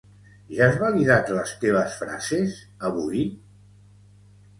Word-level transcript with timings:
Ja 0.59 0.67
has 0.67 0.77
validad 0.83 1.29
les 1.35 1.53
teves 1.65 1.97
frases, 1.99 2.57
avui? 2.89 3.21